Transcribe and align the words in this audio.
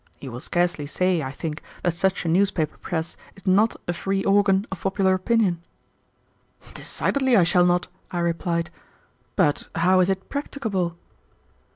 You 0.19 0.31
will 0.31 0.39
scarcely 0.39 0.87
say, 0.87 1.21
I 1.21 1.31
think, 1.31 1.61
that 1.83 1.93
such 1.93 2.25
a 2.25 2.27
newspaper 2.27 2.75
press 2.77 3.17
is 3.35 3.45
not 3.45 3.79
a 3.87 3.93
free 3.93 4.23
organ 4.23 4.65
of 4.71 4.81
popular 4.81 5.13
opinion." 5.13 5.61
"Decidedly 6.73 7.37
I 7.37 7.43
shall 7.43 7.67
not," 7.67 7.87
I 8.09 8.17
replied, 8.21 8.71
"but 9.35 9.67
how 9.75 9.99
is 9.99 10.09
it 10.09 10.27
practicable?" 10.27 10.97